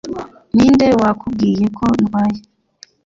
ninde 0.55 0.87
wakubwiye 1.01 1.65
ko 1.77 1.85
ndwaye 2.01 2.39